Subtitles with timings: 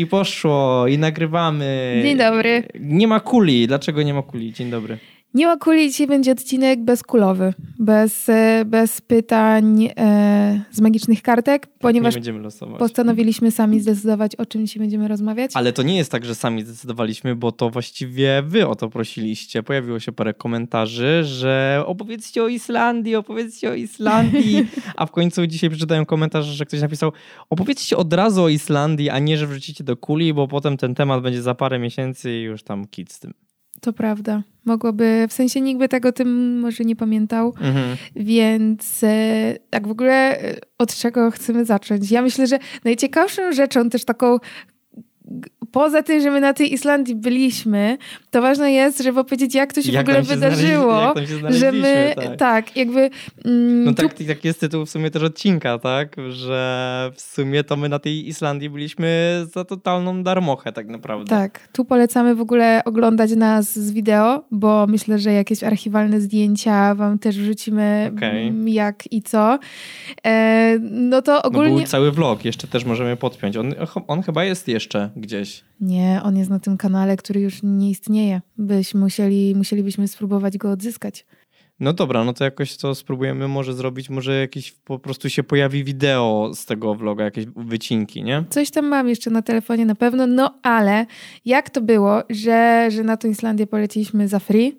[0.00, 2.00] I poszło, i nagrywamy.
[2.02, 2.62] Dzień dobry.
[2.80, 3.66] Nie ma kuli.
[3.66, 4.52] Dlaczego nie ma kuli?
[4.52, 4.98] Dzień dobry.
[5.34, 11.66] Nie ma kuli, dzisiaj będzie odcinek bezkulowy, bez, e, bez pytań e, z magicznych kartek,
[11.66, 12.78] ponieważ będziemy losować.
[12.78, 15.50] postanowiliśmy sami zdecydować, o czym dzisiaj będziemy rozmawiać.
[15.54, 19.62] Ale to nie jest tak, że sami zdecydowaliśmy, bo to właściwie wy o to prosiliście.
[19.62, 24.66] Pojawiło się parę komentarzy, że opowiedzcie o Islandii, opowiedzcie o Islandii.
[24.96, 27.12] A w końcu dzisiaj przeczytałem komentarz, że ktoś napisał
[27.50, 31.22] opowiedzcie od razu o Islandii, a nie, że wrzucicie do kuli, bo potem ten temat
[31.22, 33.49] będzie za parę miesięcy i już tam kit z tym.
[33.80, 34.42] To prawda.
[34.64, 37.96] Mogłoby, w sensie nikt by tego tym może nie pamiętał, Mhm.
[38.16, 42.10] więc e, tak w ogóle e, od czego chcemy zacząć?
[42.10, 44.36] Ja myślę, że najciekawszą rzeczą też taką
[45.72, 47.98] Poza tym, że my na tej Islandii byliśmy,
[48.30, 51.14] to ważne jest, żeby opowiedzieć, jak to się Jak w ogóle się wydarzyło.
[51.26, 52.36] się że my, tak.
[52.36, 52.76] tak.
[52.76, 53.10] jakby.
[53.44, 56.16] Mm, No tu tak, tak jest tytuł w sumie też odcinka, tak?
[56.30, 61.30] Że w sumie to my na tej Islandii byliśmy za totalną darmochę tak naprawdę.
[61.30, 66.94] Tak, tu polecamy w ogóle oglądać nas z wideo, bo myślę, że jakieś archiwalne zdjęcia
[66.94, 69.58] wam też wrzucimy, mm, jak i co.
[70.26, 71.76] E, no to No ogólnie...
[71.76, 73.56] był cały vlog, jeszcze też możemy podpiąć.
[73.56, 73.74] On,
[74.06, 75.64] on chyba jest jeszcze gdzieś.
[75.80, 78.40] Nie, on jest na tym kanale, który już nie istnieje.
[78.58, 81.26] Byśmy musieli, musielibyśmy spróbować go odzyskać.
[81.80, 85.84] No dobra, no to jakoś to spróbujemy może zrobić, może jakiś po prostu się pojawi
[85.84, 88.44] wideo z tego vloga, jakieś wycinki, nie?
[88.50, 91.06] Coś tam mam jeszcze na telefonie na pewno, no ale
[91.44, 94.78] jak to było, że, że na tą Islandię poleciliśmy za free?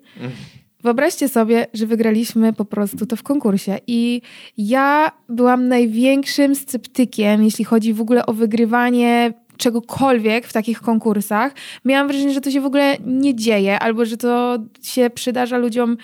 [0.82, 3.78] Wyobraźcie sobie, że wygraliśmy po prostu to w konkursie.
[3.86, 4.22] I
[4.56, 9.32] ja byłam największym sceptykiem, jeśli chodzi w ogóle o wygrywanie
[9.62, 11.52] czegokolwiek w takich konkursach.
[11.84, 15.96] Miałam wrażenie, że to się w ogóle nie dzieje, albo że to się przydarza ludziom,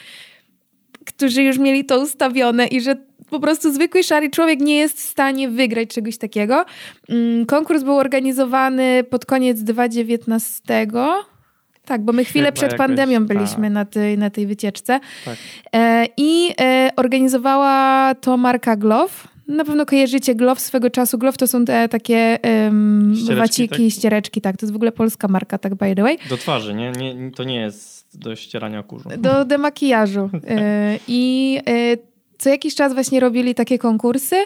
[1.07, 2.97] którzy już mieli to ustawione i że
[3.31, 6.65] po prostu zwykły szary człowiek nie jest w stanie wygrać czegoś takiego.
[7.09, 10.87] Mm, Konkurs był organizowany pod koniec 2019.
[11.85, 13.73] Tak, bo my chwilę Chyba przed jakoś, pandemią byliśmy tak.
[13.73, 15.01] na, tej, na tej wycieczce.
[15.25, 15.37] Tak.
[15.75, 19.29] E, I e, organizowała to marka Glove.
[19.49, 21.19] Na pewno kojarzycie Glove swego czasu.
[21.19, 23.93] Glove to są te takie em, Ściereczki, waciki, tak?
[23.93, 24.41] ściereczki.
[24.41, 26.19] Tak, to jest w ogóle polska marka, tak by the way.
[26.29, 26.93] Do twarzy, nie?
[26.93, 29.09] nie to nie jest do ścierania kurzu.
[29.19, 30.31] Do demakijażu.
[30.49, 31.97] E, I e,
[32.39, 34.37] co jakiś czas właśnie robili takie konkursy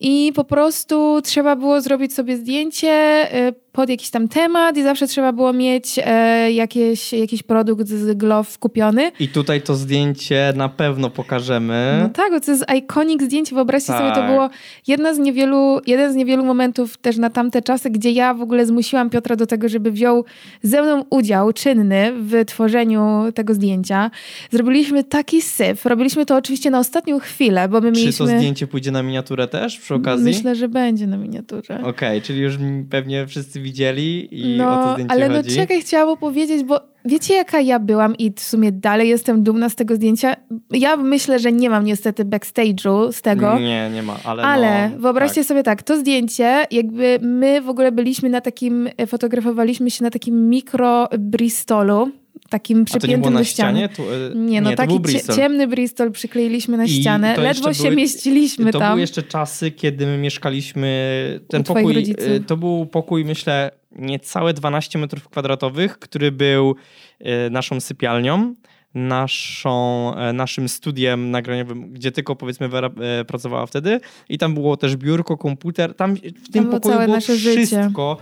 [0.00, 5.06] i po prostu trzeba było zrobić sobie zdjęcie e, pod jakiś tam temat i zawsze
[5.06, 9.12] trzeba było mieć e, jakieś, jakiś produkt z Glove kupiony.
[9.20, 11.98] I tutaj to zdjęcie na pewno pokażemy.
[12.02, 13.54] No tak, to jest iconic zdjęcie.
[13.54, 14.30] Wyobraźcie sobie, to Tak.
[14.30, 14.50] było
[14.86, 18.66] jedna z niewielu, jeden z niewielu momentów też na tamte czasy, gdzie ja w ogóle
[18.66, 20.24] zmusiłam Piotra do tego, żeby wziął
[20.62, 24.10] ze mną udział czynny w tworzeniu tego zdjęcia.
[24.50, 25.86] Zrobiliśmy taki syf.
[25.86, 28.26] Robiliśmy to oczywiście na ostatnią chwilę, bo my Czy mieliśmy...
[28.26, 30.24] to zdjęcie pójdzie na miniaturę też przy okazji?
[30.24, 31.80] Myślę, że będzie na miniaturze.
[31.84, 32.54] Okej, czyli już
[32.90, 35.56] pewnie wszyscy widzieli i o to No, zdjęcie ale no chodzi.
[35.56, 39.74] czekaj, chciałam opowiedzieć, bo wiecie jaka ja byłam i w sumie dalej jestem dumna z
[39.74, 40.36] tego zdjęcia.
[40.70, 43.58] Ja myślę, że nie mam niestety backstage'u z tego.
[43.58, 45.48] Nie, nie ma, ale Ale no, wyobraźcie tak.
[45.48, 50.10] sobie tak, to zdjęcie, jakby my w ogóle byliśmy na takim, e, fotografowaliśmy się na
[50.10, 52.10] takim mikro Bristolu,
[52.48, 53.78] takim to nie przypiętym było na do ściany.
[53.78, 53.88] ścianie?
[53.88, 55.36] Tu, e, Nie, no to taki Bristol.
[55.36, 58.88] ciemny Bristol przykleiliśmy na I ścianę, to ledwo się były- mieściliśmy to tam.
[58.88, 61.40] były jeszcze czasy, kiedy my mieszkaliśmy.
[61.48, 62.14] Ten U pokój.
[62.18, 66.74] e, To był pokój, myślę, niecałe 12 metrów kwadratowych, który był
[67.20, 68.54] e, naszą sypialnią.
[68.94, 74.76] Naszą, e, naszym studiem nagraniowym, gdzie tylko powiedzmy Wera e, pracowała wtedy i tam było
[74.76, 76.20] też biurko, komputer, tam w
[76.52, 77.66] tym było pokoju całe było nasze życie.
[77.66, 78.16] wszystko.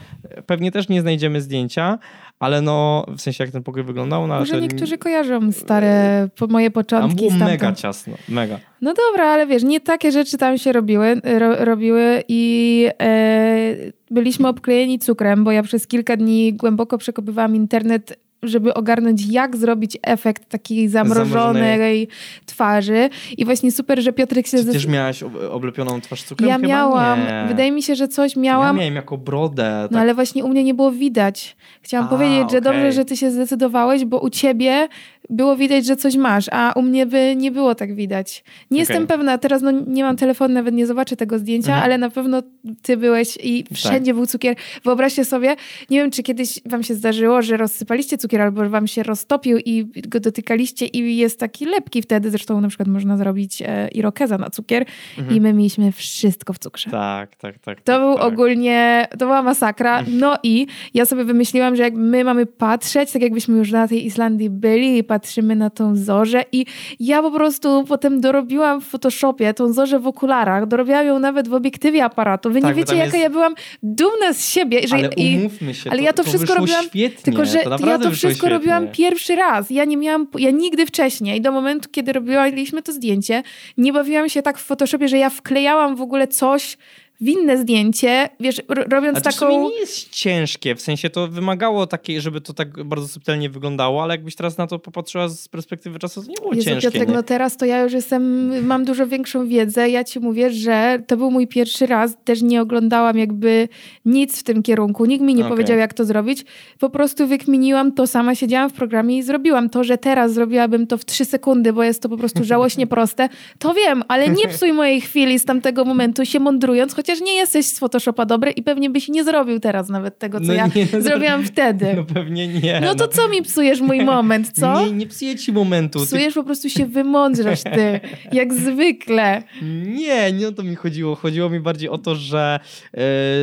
[0.46, 1.98] Pewnie też nie znajdziemy zdjęcia,
[2.38, 6.46] ale no w sensie jak ten pokój wyglądał, no Może to niektórzy kojarzą stare, po
[6.46, 7.50] moje tam początki było stamtąd.
[7.50, 8.58] mega ciasno, mega.
[8.82, 13.76] No dobra, ale wiesz, nie takie rzeczy tam się robiły, ro, robiły i e,
[14.10, 19.98] byliśmy obklejeni cukrem, bo ja przez kilka dni głęboko przekopywałam internet, żeby ogarnąć, jak zrobić
[20.02, 22.08] efekt takiej zamrożonej, Zamrożonej.
[22.46, 23.08] twarzy.
[23.38, 24.58] I właśnie super, że Piotrek się...
[24.58, 26.48] Ty też miałaś ob- oblepioną twarz cukrem?
[26.48, 27.44] ja Chyba miałam, nie.
[27.48, 29.78] wydaje mi się, że coś Ja miałam, miałem jako brodę.
[29.82, 29.98] no Tak.
[29.98, 31.56] ale właśnie u mnie nie było widać.
[31.82, 32.92] Chciałam A, powiedzieć, że dobrze, okej.
[32.92, 34.88] że ty się zdecydowałeś, bo u ciebie
[35.30, 38.44] było widać, że coś masz, a u mnie by nie było tak widać.
[38.46, 38.78] Nie Okej.
[38.78, 41.84] jestem pewna, teraz no, nie mam telefonu, nawet nie zobaczę tego zdjęcia, Mhm.
[41.84, 42.42] ale na pewno
[42.82, 44.56] ty byłeś i wszędzie był cukier.
[44.84, 45.56] Wyobraźcie sobie,
[45.90, 49.86] nie wiem, czy kiedyś wam się zdarzyło, że rozsypaliście cukier, albo wam się roztopił i
[50.08, 54.50] go dotykaliście i jest taki lepki wtedy, zresztą na przykład można zrobić e, irokeza na
[54.50, 54.86] cukier
[55.18, 55.36] mhm.
[55.36, 56.90] i my mieliśmy wszystko w cukrze.
[56.90, 57.80] Tak, tak, tak.
[57.80, 58.24] To tak, był tak.
[58.24, 60.04] ogólnie, to była masakra.
[60.08, 64.06] No i ja sobie wymyśliłam, że jak my mamy patrzeć, tak jakbyśmy już na tej
[64.06, 66.66] Islandii byli i patrzymy na tą zorzę i
[67.00, 71.54] ja po prostu potem dorobiłam w Photoshopie tą zorzę w okularach, dorobiłam ją nawet w
[71.54, 72.50] obiektywie aparatu.
[72.50, 73.22] Wy tak, nie wiecie, jaka jest...
[73.22, 74.88] ja byłam dumna z siebie.
[74.88, 77.98] Że ale umówmy się, ale ja to, to wszystko robiłam, świetnie, tylko że to ja
[77.98, 78.15] to wszystko
[78.48, 79.70] robiłam pierwszy raz.
[79.70, 83.42] Ja nie miałam, ja nigdy wcześniej, do momentu, kiedy robiliśmy to zdjęcie,
[83.76, 86.78] nie bawiłam się tak w Photoshopie, że ja wklejałam w ogóle coś
[87.20, 89.68] w inne zdjęcie, wiesz, robiąc A to taką...
[89.68, 94.14] nie jest ciężkie, w sensie to wymagało takiej, żeby to tak bardzo subtelnie wyglądało, ale
[94.14, 96.90] jakbyś teraz na to popatrzyła z perspektywy czasu, to nie było Jezu, ciężkie.
[96.90, 97.14] Piotrek, nie?
[97.14, 101.16] no teraz to ja już jestem, mam dużo większą wiedzę, ja ci mówię, że to
[101.16, 103.68] był mój pierwszy raz, też nie oglądałam jakby
[104.04, 105.50] nic w tym kierunku, nikt mi nie okay.
[105.50, 106.44] powiedział, jak to zrobić,
[106.78, 110.98] po prostu wykminiłam to sama, siedziałam w programie i zrobiłam to, że teraz zrobiłabym to
[110.98, 113.28] w trzy sekundy, bo jest to po prostu żałośnie proste,
[113.58, 117.66] to wiem, ale nie psuj mojej chwili z tamtego momentu się mądrując, chociaż nie jesteś
[117.66, 120.86] z Photoshopa dobry i pewnie byś nie zrobił teraz nawet tego, co no ja nie,
[121.02, 121.94] zrobiłam wtedy.
[121.96, 122.80] No pewnie nie.
[122.80, 123.08] No to no.
[123.08, 124.86] co mi psujesz mój moment, co?
[124.86, 126.06] Nie, nie psuję ci momentu.
[126.06, 126.40] Psujesz, ty...
[126.40, 128.00] po prostu się wymądrzasz ty,
[128.38, 129.42] jak zwykle.
[129.86, 131.14] Nie, nie o to mi chodziło.
[131.14, 132.60] Chodziło mi bardziej o to, że
[132.94, 133.00] yy,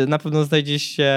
[0.07, 1.13] na pewno znajdzie się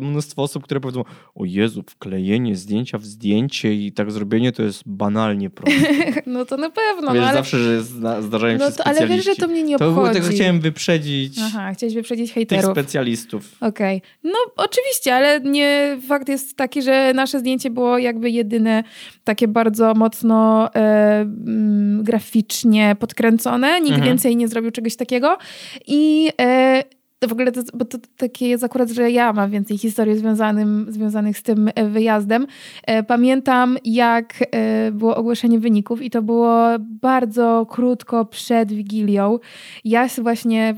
[0.00, 1.04] mnóstwo osób, które powiedzą,
[1.34, 5.94] o Jezu, wklejenie zdjęcia w zdjęcie i tak zrobienie to jest banalnie proste.
[6.26, 7.12] no to na pewno.
[7.12, 7.36] Wiesz, no, ale...
[7.36, 7.82] zawsze, że
[8.22, 9.94] zdarzają no się to, Ale wiesz, że to mnie nie obchodzi.
[9.94, 11.38] To było tego chciałem wyprzedzić.
[11.42, 12.64] Aha, chciałeś wyprzedzić hejterów.
[12.64, 13.56] Tych specjalistów.
[13.60, 13.96] Okej.
[13.96, 14.10] Okay.
[14.24, 18.84] No oczywiście, ale nie, fakt jest taki, że nasze zdjęcie było jakby jedyne
[19.24, 23.80] takie bardzo mocno e, mm, graficznie podkręcone.
[23.80, 24.08] Nikt mhm.
[24.08, 25.38] więcej nie zrobił czegoś takiego.
[25.86, 26.82] I e,
[27.18, 30.86] to w ogóle to, bo to takie jest akurat, że ja mam więcej historii związanym,
[30.88, 32.46] związanych z tym e, wyjazdem.
[32.86, 39.38] E, pamiętam, jak e, było ogłoszenie wyników i to było bardzo krótko przed Wigilią.
[39.84, 40.74] Ja właśnie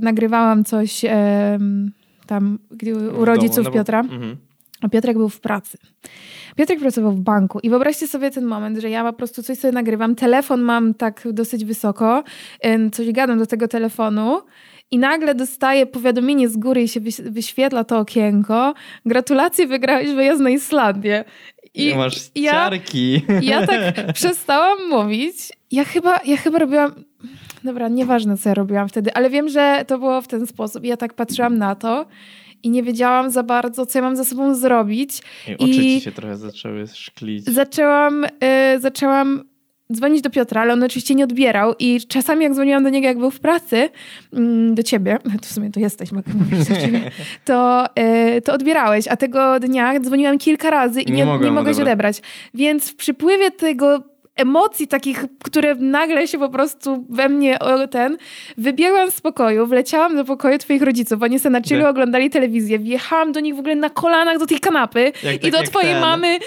[0.00, 1.04] nagrywałam coś
[2.26, 2.58] tam
[3.20, 4.00] u rodziców no Piotra.
[4.00, 4.36] Mhm.
[4.82, 5.78] A Piotrek był w pracy.
[6.56, 9.72] Piotrek pracował w banku i wyobraźcie sobie ten moment, że ja po prostu coś sobie
[9.72, 12.24] nagrywam, telefon mam tak dosyć wysoko,
[12.92, 14.42] coś gadam do tego telefonu
[14.90, 18.74] i nagle dostaję powiadomienie z góry i się wyświetla to okienko.
[19.06, 21.24] Gratulacje, wygrałeś wyjazd na Islandię.
[21.74, 23.22] I masz ciarki.
[23.28, 25.36] Ja, ja tak przestałam mówić.
[25.70, 26.92] Ja chyba, ja chyba robiłam...
[27.64, 30.84] Dobra, nieważne co ja robiłam wtedy, ale wiem, że to było w ten sposób.
[30.84, 32.06] Ja tak patrzyłam na to
[32.62, 35.22] i nie wiedziałam za bardzo, co ja mam ze sobą zrobić.
[35.48, 37.44] I oczy I ci się trochę zaczęły szklić.
[37.44, 39.44] Zaczęłam, y, zaczęłam
[39.92, 43.18] dzwonić do Piotra, ale on oczywiście nie odbierał i czasami jak dzwoniłam do niego, jak
[43.18, 43.88] był w pracy,
[44.32, 47.10] mm, do ciebie, to w sumie to jesteś, mogę mówić do ciebie,
[47.44, 47.86] to,
[48.36, 52.22] y, to odbierałeś, a tego dnia dzwoniłam kilka razy i nie, nie, nie mogłeś odebrać.
[52.54, 57.58] Więc w przypływie tego emocji takich, które nagle się po prostu we mnie
[57.90, 58.16] ten,
[58.58, 63.32] wybiegłam z pokoju, wleciałam do pokoju twoich rodziców, oni sobie na chillu oglądali telewizję, wjechałam
[63.32, 66.00] do nich w ogóle na kolanach do tej kanapy jak, i tak, do twojej ten.
[66.00, 66.38] mamy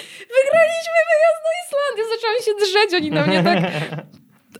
[0.42, 3.72] wygraliśmy wyjazd na Islandię, zaczęłam się drzeć, oni na mnie tak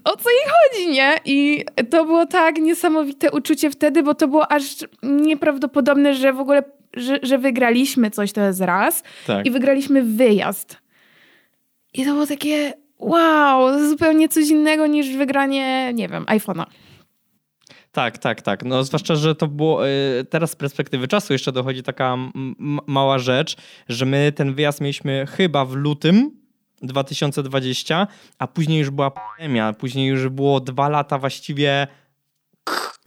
[0.04, 1.14] o co jej chodzi, nie?
[1.24, 4.62] I to było tak niesamowite uczucie wtedy, bo to było aż
[5.02, 6.62] nieprawdopodobne, że w ogóle,
[6.94, 9.46] że, że wygraliśmy coś, to jest raz tak.
[9.46, 10.76] i wygraliśmy wyjazd.
[11.94, 16.64] I to było takie wow, zupełnie coś innego niż wygranie, nie wiem, iPhone'a.
[17.92, 18.64] Tak, tak, tak.
[18.64, 22.16] No zwłaszcza, że to było y, teraz z perspektywy czasu jeszcze dochodzi taka
[22.86, 23.56] mała rzecz,
[23.88, 26.40] że my ten wyjazd mieliśmy chyba w lutym
[26.82, 28.06] 2020,
[28.38, 31.86] a później już była pandemia, później już było dwa lata właściwie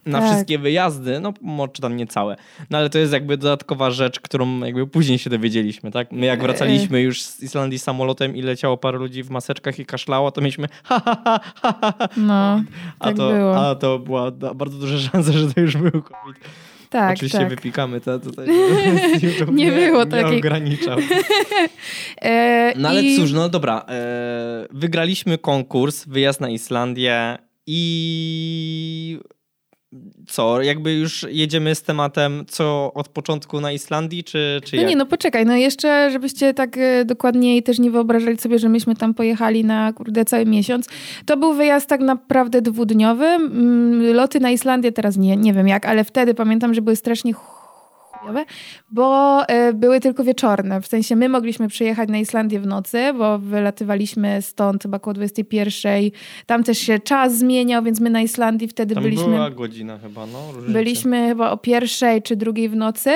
[0.06, 0.30] na tak.
[0.30, 2.36] wszystkie wyjazdy, no czy tam nie całe.
[2.70, 6.12] No ale to jest jakby dodatkowa rzecz, którą jakby później się dowiedzieliśmy, tak?
[6.12, 10.32] My jak wracaliśmy już z Islandii samolotem i leciało parę ludzi w maseczkach i kaszlało,
[10.32, 12.10] to mieliśmy ha, ha, ha, ha, ha.
[12.18, 12.64] No,
[13.00, 13.70] a tak to, było.
[13.70, 16.40] A to była bardzo duża szansa, że to już był COVID.
[16.94, 17.50] Tak, Oczywiście tak.
[17.50, 18.48] wypikamy to tutaj.
[19.52, 20.32] nie, nie było takiej.
[20.32, 21.00] Nie ograniczał.
[22.22, 23.18] e, no ale i...
[23.18, 23.86] cóż, no dobra.
[23.90, 27.38] E, wygraliśmy konkurs, wyjazd na Islandię
[27.68, 29.20] i
[30.28, 34.96] co, jakby już jedziemy z tematem, co od początku na Islandii, czy, czy No nie,
[34.96, 39.14] no poczekaj, no jeszcze, żebyście tak e, dokładniej też nie wyobrażali sobie, że myśmy tam
[39.14, 40.88] pojechali na, kurde, cały miesiąc.
[41.26, 43.26] To był wyjazd tak naprawdę dwudniowy.
[43.26, 47.34] Mm, loty na Islandię teraz nie, nie wiem jak, ale wtedy pamiętam, że były strasznie
[48.92, 50.82] bo e, były tylko wieczorne.
[50.82, 56.04] W sensie my mogliśmy przyjechać na Islandię w nocy, bo wylatywaliśmy stąd chyba około 21.
[56.46, 59.26] Tam też się czas zmieniał, więc my na Islandii wtedy Tam byliśmy...
[59.26, 60.52] była godzina chyba, no.
[60.52, 60.74] Różnicy.
[60.74, 63.12] Byliśmy chyba o pierwszej czy drugiej w nocy.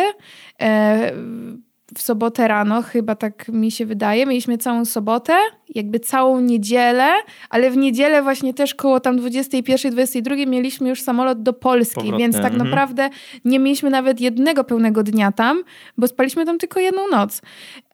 [1.95, 4.25] W sobotę rano, chyba tak mi się wydaje.
[4.25, 5.33] Mieliśmy całą sobotę,
[5.75, 7.13] jakby całą niedzielę,
[7.49, 12.35] ale w niedzielę właśnie też koło tam 21, 22 mieliśmy już samolot do Polski, więc
[12.35, 12.69] tak mhm.
[12.69, 13.09] naprawdę
[13.45, 15.63] nie mieliśmy nawet jednego pełnego dnia tam,
[15.97, 17.41] bo spaliśmy tam tylko jedną noc.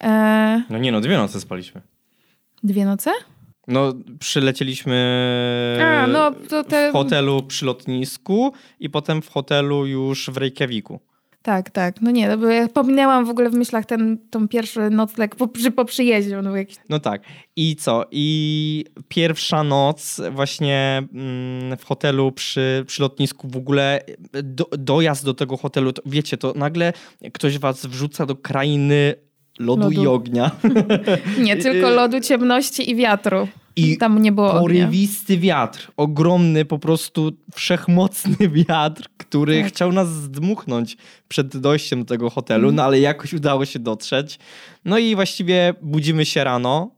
[0.03, 1.81] E, No nie no, dwie noce spaliśmy.
[2.63, 3.11] dwie noce?
[3.67, 4.97] No, przylecieliśmy
[5.83, 6.31] A, no
[6.69, 6.89] te...
[6.89, 10.99] w hotelu przy lotnisku i potem w hotelu już w Reykjaviku.
[11.43, 12.01] Tak, tak.
[12.01, 15.47] No nie, no bo ja pominęłam w ogóle w myślach ten, tą pierwszy nocleg po,
[15.47, 16.41] przy, po przyjeździe.
[16.41, 16.75] Był jakiś...
[16.89, 17.21] No tak.
[17.55, 18.05] I co?
[18.11, 23.99] I pierwsza noc właśnie mm, w hotelu przy, przy lotnisku w ogóle
[24.43, 26.93] do, dojazd do tego hotelu, to, wiecie, to nagle
[27.33, 29.15] ktoś was wrzuca do krainy
[29.59, 30.11] lodu, i Lodu.
[30.11, 30.51] ognia.
[31.45, 33.47] Nie, tylko lodu, ciemności i wiatru.
[33.75, 34.61] I Tam nie było ognia.
[34.61, 39.71] Porywisty wiatr, ogromny, po prostu wszechmocny wiatr, który Tak.
[39.71, 42.75] chciał nas zdmuchnąć przed dojściem do tego hotelu, Mhm.
[42.75, 44.39] no ale jakoś udało się dotrzeć.
[44.85, 46.91] No i właściwie budzimy się rano,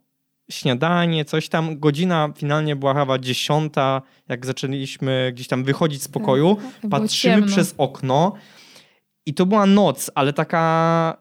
[0.52, 1.80] śniadanie, coś tam.
[1.80, 6.58] Godzina finalnie była chyba dziesiąta, jak zaczęliśmy gdzieś tam wychodzić z pokoju.
[6.82, 8.34] Tak, Patrzymy przez okno
[9.26, 11.18] i to była noc, ale taka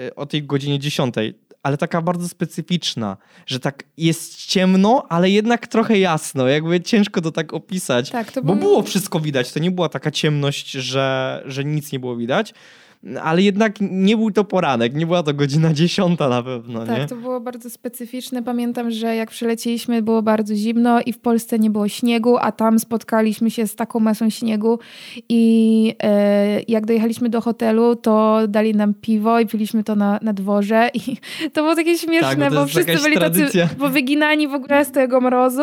[0.00, 5.66] y, o tej godzinie dziesiątej, ale taka bardzo specyficzna, że tak jest ciemno, ale jednak
[5.66, 6.48] trochę jasno.
[6.48, 8.10] Jakby ciężko to tak opisać.
[8.10, 9.52] Tak, to Bo był- było wszystko widać.
[9.52, 12.54] To nie była taka ciemność, że, że nic nie było widać.
[13.22, 17.06] Ale jednak nie był to poranek, nie była to godzina dziesiąta na pewno, Tak, nie?
[17.06, 18.42] to było bardzo specyficzne.
[18.42, 22.78] Pamiętam, że jak przylecieliśmy, było bardzo zimno i w Polsce nie było śniegu, a tam
[22.78, 24.78] spotkaliśmy się z taką masą śniegu
[25.28, 30.32] i e, jak dojechaliśmy do hotelu, to dali nam piwo i piliśmy to na, na
[30.32, 31.00] dworze i
[31.52, 33.64] to było takie śmieszne, Tak, bo bo wszyscy byli tradycja.
[33.66, 35.62] tacy powyginani w ogóle z tego mrozu.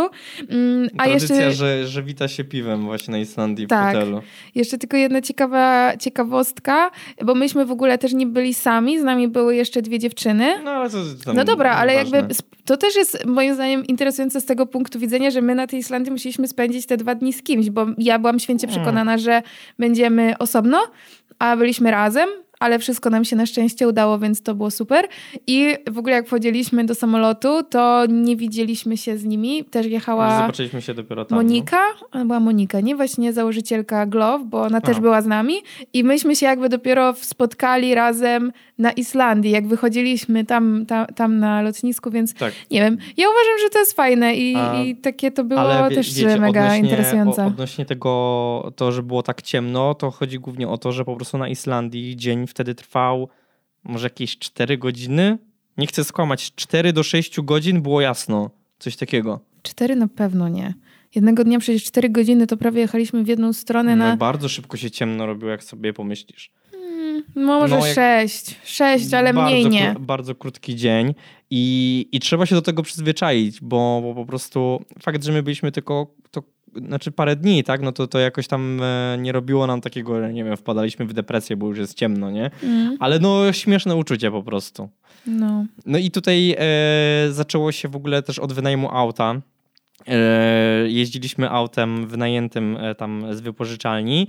[0.49, 1.51] Mm, a Tradycja, jeszcze...
[1.53, 3.95] że, że wita się piwem właśnie na Islandii Tak.
[3.95, 4.21] w hotelu.
[4.55, 6.91] Jeszcze tylko jedna ciekawa ciekawostka,
[7.25, 10.53] bo myśmy w ogóle też nie byli sami, z nami były jeszcze dwie dziewczyny.
[10.63, 12.17] No ale to tam No dobra, ale nieważne.
[12.17, 15.79] jakby to też jest moim zdaniem interesujące z tego punktu widzenia, że my na tej
[15.79, 18.83] Islandii musieliśmy spędzić te dwa dni z kimś, bo ja byłam święcie Hmm.
[18.83, 19.41] przekonana, że
[19.79, 20.77] będziemy osobno,
[21.39, 22.29] a byliśmy razem.
[22.65, 25.07] Ale wszystko nam się na szczęście udało, więc to było super.
[25.47, 29.63] I w ogóle jak wchodziliśmy do samolotu, to nie widzieliśmy się z nimi.
[29.63, 31.37] Też jechała Zobaczyliśmy się dopiero tam.
[31.37, 31.43] no.
[31.43, 31.81] Monika,
[32.11, 32.95] ona była Monika, nie?
[32.95, 35.53] Właśnie założycielka Glove, bo ona też była z nami
[35.93, 41.61] i myśmy się jakby dopiero spotkali razem na Islandii, jak wychodziliśmy tam, tam, tam na
[41.61, 42.53] lotnisku, więc Tak.
[42.71, 42.97] nie wiem.
[43.17, 46.39] Ja uważam, że to jest fajne i, A, i takie to było wie, też wiecie,
[46.39, 47.43] mega odnośnie, interesujące.
[47.43, 51.15] O, odnośnie tego, to, że było tak ciemno, to chodzi głównie o to, że po
[51.15, 53.29] prostu na Islandii dzień wtedy trwał
[53.83, 55.37] może jakieś 4 godziny.
[55.77, 58.49] Nie chcę skłamać, 4 do 6 godzin było jasno.
[58.79, 59.39] Coś takiego.
[59.63, 60.73] Cztery na pewno nie.
[61.15, 64.17] Jednego dnia przecież cztery godziny to prawie jechaliśmy w jedną stronę No, na...
[64.17, 66.51] bardzo szybko się ciemno robiło, jak sobie pomyślisz.
[67.35, 68.55] No może no, jak- sześć.
[68.63, 69.93] Sześć, ale bardzo, mniej nie.
[69.93, 71.13] kró- bardzo krótki dzień
[71.49, 75.71] i, i trzeba się do tego przyzwyczaić, bo, bo po prostu fakt, że my byliśmy
[75.71, 76.43] tylko to,
[76.87, 80.33] znaczy parę dni, tak, no to, to jakoś tam e, nie robiło nam takiego, że
[80.33, 82.51] nie wiem, wpadaliśmy w depresję, bo już jest ciemno, nie?
[82.63, 84.89] Mm, Ale no śmieszne uczucie po prostu.
[85.27, 85.65] no.
[85.85, 89.35] No i tutaj e, zaczęło się w ogóle też od wynajmu auta.
[90.07, 94.27] E, jeździliśmy autem wynajętym e, tam z wypożyczalni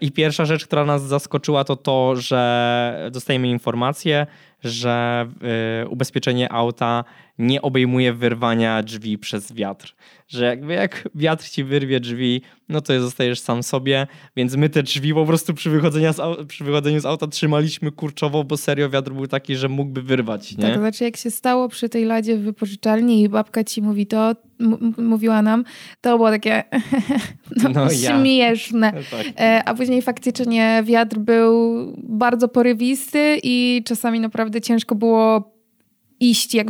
[0.00, 4.26] i pierwsza rzecz, która nas zaskoczyła to to, że dostajemy informację,
[4.64, 5.26] że
[5.90, 7.04] ubezpieczenie auta
[7.38, 9.94] nie obejmuje wyrwania drzwi przez wiatr.
[10.28, 14.82] Że jakby jak wiatr ci wyrwie drzwi, no to zostajesz sam sobie, więc my te
[14.82, 18.90] drzwi po prostu przy, wychodzeniu z, au- przy wychodzeniu z auta trzymaliśmy kurczowo, bo serio
[18.90, 20.64] wiatr był taki, że mógłby wyrwać, nie?
[20.64, 24.32] Tak, znaczy jak się stało przy tej ladzie w wypożyczalni i babka ci mówi to,
[24.98, 25.64] mówiła nam,
[26.00, 26.64] to było takie
[27.62, 27.90] no, No ja.
[28.20, 28.92] śmieszne.
[29.10, 29.26] tak.
[29.38, 35.55] E, A później faktycznie wiatr był bardzo porywisty i czasami naprawdę ciężko było
[36.20, 36.66] iść, jak,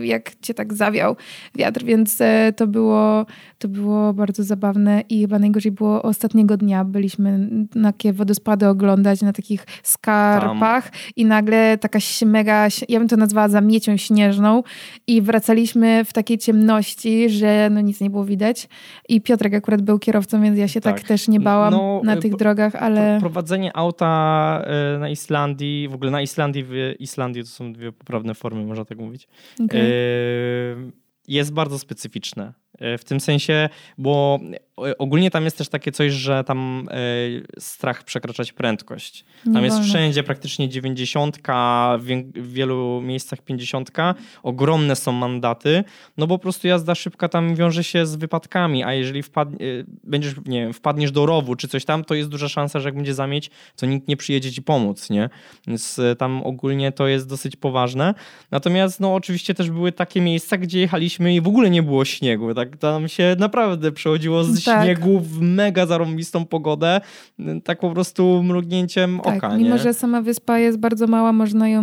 [0.00, 1.16] jak cię tak zawiał
[1.54, 3.26] wiatr, więc e, to było,
[3.58, 6.84] to było bardzo zabawne i chyba najgorzej było ostatniego dnia.
[6.84, 13.16] Byliśmy na takie wodospady oglądać na takich skarpach i nagle taka mega, ja bym to
[13.16, 14.62] nazwała zamiecią śnieżną
[15.06, 18.68] i wracaliśmy w takiej ciemności, że no nic nie było widać
[19.08, 21.08] i Piotrek akurat był kierowcą, więc ja się tak, Tak.
[21.08, 23.18] też nie bałam No, na y, tych drogach, ale...
[23.20, 24.62] Pro- Prowadzenie auta
[24.94, 28.81] e, na Islandii, w ogóle na Islandii, w Islandii to są dwie poprawne formy, można
[28.84, 29.28] tak mówić,
[29.60, 29.76] e,
[31.28, 32.52] jest bardzo specyficzne.
[32.78, 34.40] E, w tym sensie, bo
[34.98, 36.88] ogólnie tam jest też takie coś, że tam
[37.58, 39.24] strach przekraczać prędkość.
[39.44, 39.88] Tam Nie jest wolno.
[39.88, 41.38] wszędzie praktycznie 90,
[42.34, 43.90] w wielu miejscach 50.
[44.42, 45.84] Ogromne są mandaty,
[46.16, 49.58] no bo po prostu jazda szybka tam wiąże się z wypadkami, a jeżeli wpadnie,
[50.04, 52.94] będziesz, nie wiem, wpadniesz do rowu czy coś tam, to jest duża szansa, że jak
[52.94, 55.30] będzie zamieć, to nikt nie przyjedzie ci pomóc, nie?
[55.66, 58.14] Więc tam ogólnie to jest dosyć poważne.
[58.50, 62.54] Natomiast no oczywiście też były takie miejsca, gdzie jechaliśmy i w ogóle nie było śniegu.
[62.54, 64.84] Tak tam się naprawdę przechodziło z tak.
[64.84, 67.00] śniegu w mega zarąbistą pogodę,
[67.64, 69.56] tak po prostu mrugnięciem tak, oka.
[69.56, 71.82] Mimo, że sama wyspa jest bardzo mała, można ją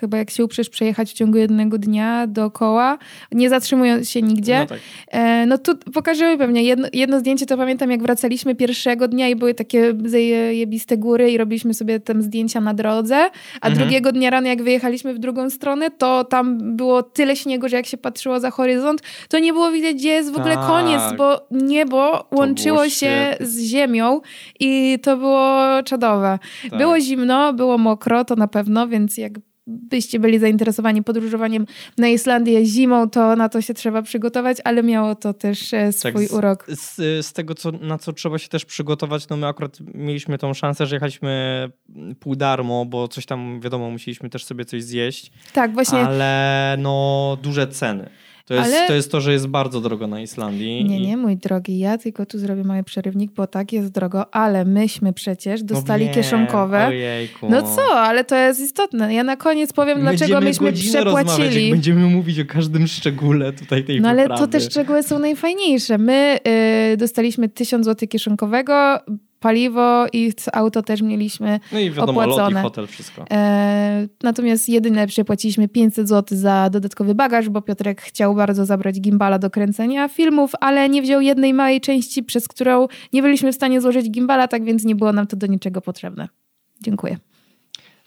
[0.00, 2.98] chyba jak się uprzesz przejechać w ciągu jednego dnia dookoła,
[3.32, 4.58] nie zatrzymując się nigdzie.
[4.58, 4.78] No, tak.
[5.08, 6.62] e, no tu pokażemy pewnie.
[6.62, 11.38] Jedno, jedno zdjęcie to pamiętam, jak wracaliśmy pierwszego dnia i były takie zajebiste góry i
[11.38, 13.16] robiliśmy sobie tam zdjęcia na drodze,
[13.60, 13.74] a mhm.
[13.74, 17.86] drugiego dnia rano, jak wyjechaliśmy w drugą stronę, to tam było tyle śniegu, że jak
[17.86, 20.66] się patrzyło za horyzont, to nie było widać, gdzie jest w ogóle tak.
[20.66, 24.20] koniec, bo niebo łączyło się z ziemią
[24.60, 26.38] i to było czadowe.
[26.70, 26.78] Tak.
[26.78, 29.32] Było zimno, było mokro, to na pewno, więc jak
[29.68, 31.66] byście byli zainteresowani podróżowaniem
[31.98, 36.28] na Islandię zimą, to na to się trzeba przygotować, ale miało to też e, swój
[36.28, 36.66] tak, urok.
[36.68, 36.96] Z,
[37.26, 40.86] z, tego, co, na co trzeba się też przygotować, no my akurat mieliśmy tą szansę,
[40.86, 41.64] że jechaliśmy
[42.20, 45.32] pół darmo, bo coś tam, wiadomo, musieliśmy też sobie coś zjeść.
[45.52, 45.98] Tak, właśnie.
[45.98, 48.10] Ale no duże ceny.
[48.48, 48.88] To jest, Ale...
[48.88, 50.84] to jest to, że jest bardzo drogo na Islandii.
[50.84, 54.64] Nie, nie, mój drogi, ja tylko tu zrobię mały przerywnik, bo tak jest drogo, ale
[54.64, 56.86] myśmy przecież dostali no kieszonkowe.
[56.86, 57.46] Ojejku.
[57.50, 59.14] No co, ale to jest istotne.
[59.14, 61.70] Ja na koniec powiem, dlaczego myśmy przepłacili.
[61.70, 65.98] Będziemy mówić o każdym szczególe tutaj tej No ale to te szczegóły są najfajniejsze.
[65.98, 66.38] My
[66.92, 68.98] y, dostaliśmy 1000 zł kieszonkowego,
[69.40, 72.50] paliwo i auto też mieliśmy No i wiadomo, opłacone.
[72.50, 73.24] lot i hotel, wszystko.
[73.30, 79.38] E, natomiast jedynie przepłaciliśmy 500 zł za dodatkowy bagaż, bo Piotrek chciał bardzo zabrać gimbala
[79.38, 83.80] do kręcenia filmów, ale nie wziął jednej małej części, przez którą nie byliśmy w stanie
[83.80, 86.28] złożyć gimbala, tak więc nie było nam to do niczego potrzebne.
[86.82, 87.16] Dziękuję.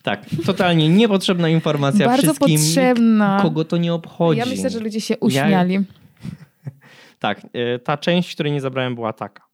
[0.03, 3.39] Tak, totalnie niepotrzebna informacja Bardzo wszystkim, potrzebna.
[3.41, 4.39] kogo to nie obchodzi.
[4.39, 5.73] Ja myślę, że ludzie się uśmiali.
[5.73, 5.81] Ja...
[7.19, 9.50] tak, e, ta część, której nie zabrałem była taka.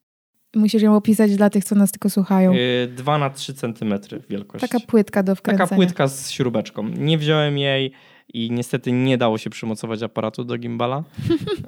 [0.58, 2.54] Musisz ją opisać dla tych, co nas tylko słuchają.
[2.96, 4.62] 2 yy, na 3 centymetry wielkość.
[4.62, 5.68] Taka płytka do wkręcenia.
[5.68, 6.84] Taka płytka z śrubeczką.
[6.88, 7.92] Nie wziąłem jej
[8.34, 11.04] i niestety nie dało się przymocować aparatu do gimbala.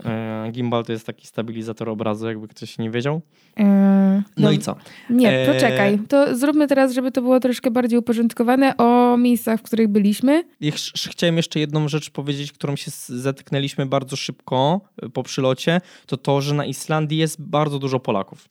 [0.05, 3.21] E, gimbal to jest taki stabilizator obrazu, jakby ktoś nie wiedział.
[3.57, 3.63] E,
[4.37, 4.75] no, no, i co?
[5.09, 5.99] Nie, e, poczekaj.
[6.07, 10.43] To zróbmy teraz, żeby to było troszkę bardziej uporządkowane o miejscach, w których byliśmy.
[11.09, 14.81] chciałem jeszcze jedną rzecz powiedzieć, którą się zetknęliśmy bardzo szybko
[15.13, 18.49] po przylocie, to to, że na Islandii jest bardzo dużo Polaków.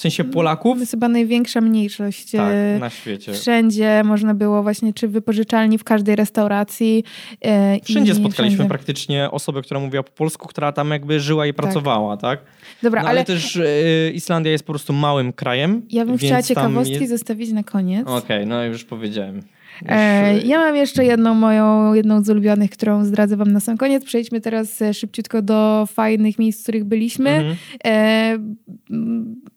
[0.00, 0.74] W sensie Polaków?
[0.74, 2.30] To jest chyba największa mniejszość.
[2.30, 3.32] Tak, e, na świecie.
[3.32, 7.04] Wszędzie można było właśnie, czy wypożyczalni, w każdej restauracji.
[7.44, 8.68] E, wszędzie spotkaliśmy wszędzie.
[8.68, 11.56] praktycznie osobę, która mówiła po polsku, która tam jakby żyła i tak.
[11.56, 12.40] pracowała, tak?
[12.82, 13.20] Dobra, no, ale...
[13.20, 15.82] ale też y, Islandia jest po prostu małym krajem.
[15.90, 17.08] Ja bym chciała ciekawostki jest...
[17.08, 18.06] zostawić na koniec.
[18.06, 19.42] Okej, okay, no już powiedziałem.
[19.88, 24.04] E, ja mam jeszcze jedną moją, jedną z ulubionych, którą zdradzę wam na sam koniec.
[24.04, 27.30] Przejdźmy teraz e, szybciutko do fajnych miejsc, w których byliśmy.
[27.30, 27.56] Mhm.
[27.84, 28.38] E,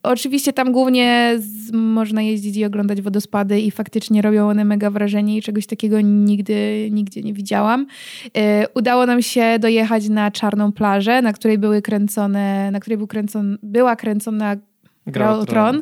[0.03, 5.37] oczywiście tam głównie z, można jeździć i oglądać wodospady i faktycznie robią one mega wrażenie
[5.37, 7.85] i czegoś takiego nigdy, nigdzie nie widziałam.
[8.37, 13.07] E, udało nam się dojechać na czarną plażę, na której były kręcone, na której był
[13.07, 14.55] kręcon, była kręcona
[15.07, 15.81] Grał Tron.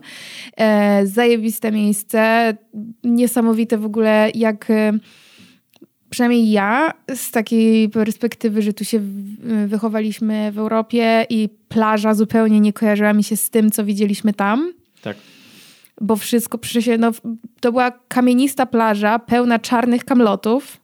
[0.57, 2.53] E, zajebiste miejsce.
[3.03, 4.93] Niesamowite w ogóle, jak e,
[6.09, 8.99] przynajmniej ja z takiej perspektywy, że tu się
[9.67, 14.73] wychowaliśmy w Europie i plaża zupełnie nie kojarzyła mi się z tym, co widzieliśmy tam.
[15.01, 15.17] Tak.
[16.01, 17.11] Bo wszystko, przecież no,
[17.59, 20.80] to była kamienista plaża pełna czarnych kamlotów.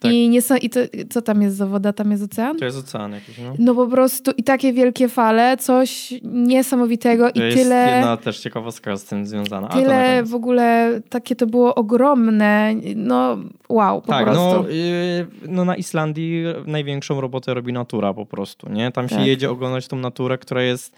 [0.00, 0.12] Tak.
[0.12, 1.92] I, nie są, I to, co tam jest za woda?
[1.92, 2.56] Tam jest ocean?
[2.58, 3.54] To jest ocean jakiś, no.
[3.58, 7.92] No po prostu i takie wielkie fale, coś niesamowitego to i jest tyle...
[7.94, 9.68] jedna też ciekawostka z tym związana.
[9.68, 14.42] Tyle w ogóle, takie to było ogromne, no wow, po tak, prostu.
[14.42, 18.92] No, yy, no na Islandii największą robotę robi natura po prostu, nie?
[18.92, 19.26] Tam się tak.
[19.26, 20.94] jedzie oglądać tą naturę, która jest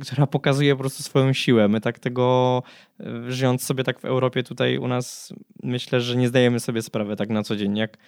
[0.00, 1.68] która pokazuje po prostu swoją siłę.
[1.68, 2.62] My tak tego,
[3.00, 7.16] y, żyjąc sobie tak w Europie tutaj u nas, myślę, że nie zdajemy sobie sprawy
[7.16, 7.98] tak na co dzień, jak,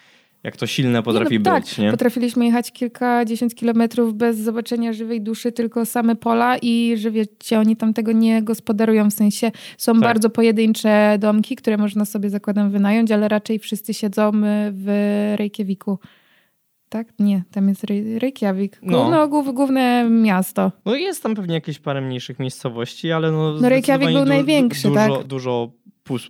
[0.43, 1.71] jak to silne potrafi nie, no, być.
[1.71, 1.79] Tak.
[1.79, 1.90] Nie?
[1.90, 7.77] Potrafiliśmy jechać kilkadziesiąt kilometrów bez zobaczenia żywej duszy, tylko same pola i że wiecie, oni
[7.77, 10.03] tam tego nie gospodarują, w sensie są tak.
[10.03, 14.33] bardzo pojedyncze domki, które można sobie zakładam wynająć, ale raczej wszyscy siedzą
[14.73, 15.99] w Reykjaviku.
[16.90, 17.07] Tak?
[17.18, 17.85] Nie, tam jest
[18.18, 18.79] Reykjavik.
[18.83, 20.72] No, no główne miasto.
[20.85, 24.88] No jest tam pewnie jakieś parę mniejszych miejscowości, ale no, no Reykjavik był du największy,
[24.88, 25.26] dużo, tak?
[25.26, 25.70] Dużo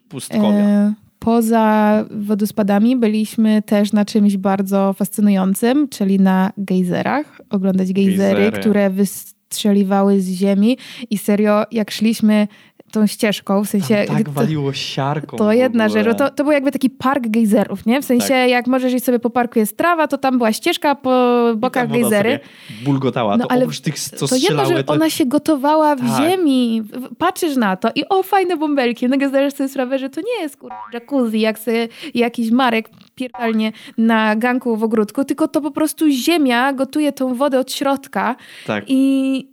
[0.08, 0.48] pustkowia.
[0.48, 7.40] E, poza wodospadami byliśmy też na czymś bardzo fascynującym, czyli na gejzerach.
[7.50, 8.60] Oglądać gejzery, gejzery.
[8.60, 10.78] które wystrzeliwały z ziemi
[11.10, 12.48] i serio, jak szliśmy
[12.90, 14.04] tą ścieżką, w sensie...
[14.06, 15.36] Tam tak to, waliło siarką.
[15.36, 16.18] to w jedna rzecz.
[16.18, 18.02] To, to był jakby taki park gejzerów, nie?
[18.02, 18.50] W sensie, Tak.
[18.50, 21.88] jak możesz iść sobie po parku jest trawa, to tam była ścieżka, po I bokach
[21.90, 22.40] gejzery.
[22.84, 23.36] Bulgotała.
[23.36, 24.92] No, to ale oprócz tych, co to jedno, że to...
[24.92, 26.08] ona się gotowała w Tak.
[26.30, 26.82] ziemi.
[26.82, 29.08] W- Patrzysz na to i o, fajne bąbelki.
[29.08, 30.70] No zdajesz sobie sprawę, że to nie jest kur...
[30.92, 36.72] jacuzzi, jak sobie jakiś Marek pierdalnie na ganku w ogródku, tylko to po prostu ziemia
[36.72, 38.84] gotuje tą wodę od środka Tak.
[38.88, 39.50] i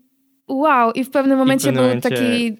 [0.47, 0.91] wow.
[0.91, 2.58] I w pewnym momencie pewnym był momencie- taki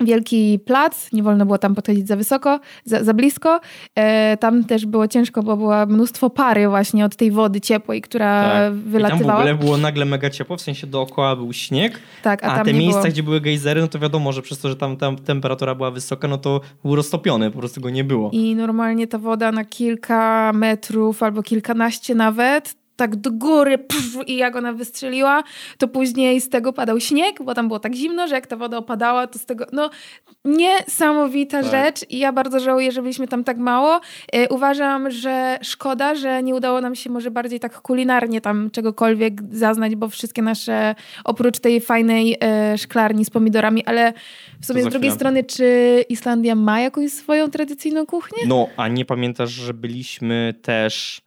[0.00, 3.60] wielki plac, nie wolno było tam podchodzić za wysoko, za, za blisko.
[3.94, 8.42] E, tam też było ciężko, bo było mnóstwo pary właśnie od tej wody ciepłej, która
[8.42, 8.52] Tak.
[8.52, 9.34] I tam w wylatywała.
[9.36, 13.00] ogóle było nagle mega ciepło, w sensie dookoła był śnieg, tak, a, a, te miejsca,
[13.00, 13.12] było.
[13.12, 16.28] gdzie były gejzery, no to wiadomo, że przez to, że tam, tam temperatura była wysoka,
[16.28, 18.30] no to był roztopiony, po prostu go nie było.
[18.32, 24.36] I normalnie ta woda na kilka metrów albo kilkanaście nawet, tak do góry pff, i
[24.36, 25.42] jak ona wystrzeliła,
[25.78, 28.76] to później z tego padał śnieg, bo tam było tak zimno, że jak ta woda
[28.78, 29.90] opadała, to z tego, no
[30.44, 31.70] niesamowita Tak.
[31.70, 34.00] rzecz i ja bardzo żałuję, że byliśmy tam tak mało.
[34.32, 39.34] E, uważam, że szkoda, że nie udało nam się może bardziej tak kulinarnie tam czegokolwiek
[39.50, 44.12] zaznać, bo wszystkie nasze, oprócz tej fajnej e, szklarni z pomidorami, ale
[44.60, 48.44] w sumie z drugiej strony, czy Islandia ma jakąś swoją tradycyjną kuchnię?
[48.46, 51.22] No, a nie pamiętasz, że byliśmy też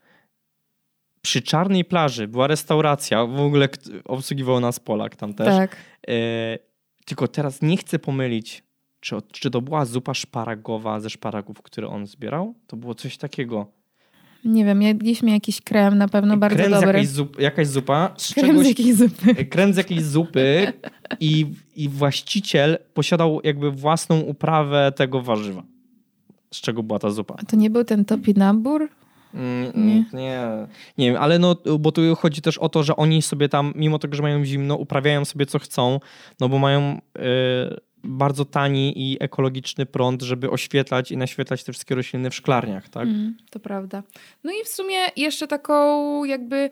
[1.24, 3.68] przy Czarnej Plaży, była restauracja, w ogóle
[4.04, 5.46] obsługiwał nas Polak tam też.
[5.46, 5.76] Tak.
[6.08, 6.12] E,
[7.04, 8.62] tylko teraz nie chcę pomylić,
[9.00, 12.54] czy, czy to była zupa szparagowa ze szparagów, które on zbierał?
[12.66, 13.66] To było coś takiego.
[14.44, 16.86] Nie wiem, jedliśmy jakiś krem, na pewno bardzo krem z dobry.
[16.86, 19.44] jakaejś, zup, jakaś zupa, z Krem czegoś, z jakiejś zupy.
[19.44, 20.72] krem z jakiejś zupy
[21.20, 25.62] i, i właściciel posiadał jakby własną uprawę tego warzywa.
[26.54, 27.34] Z czego była ta zupa?
[27.38, 28.88] A to nie był ten topinambur?
[29.34, 29.94] Mm, Nie.
[29.94, 30.66] nie.
[30.98, 31.12] nie.
[31.12, 34.16] Wiem, ale no, bo tu chodzi też o to, że oni sobie tam, mimo tego,
[34.16, 36.00] że mają zimno, uprawiają sobie co chcą,
[36.40, 37.20] no bo mają y,
[38.04, 43.02] bardzo tani i ekologiczny prąd, żeby oświetlać i naświetlać te wszystkie rośliny w szklarniach, tak?
[43.08, 44.02] Mm, to prawda.
[44.44, 46.70] No i w sumie jeszcze taką jakby...